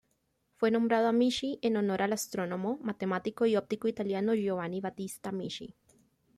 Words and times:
Fue 0.55 0.71
nombrado 0.71 1.07
Amici 1.07 1.59
en 1.61 1.77
honor 1.77 2.01
al 2.01 2.13
astrónomo, 2.13 2.79
matemático 2.81 3.45
y 3.45 3.55
óptico 3.55 3.87
italiano 3.87 4.33
Giovanni 4.33 4.81
Battista 4.81 5.29
Amici. 5.29 5.75